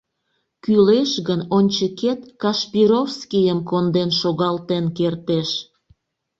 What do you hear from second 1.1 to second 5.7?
гын, ончыкет Кашпировскийым конден шогалтен кертеш!